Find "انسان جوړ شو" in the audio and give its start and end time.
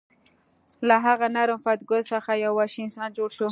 2.83-3.47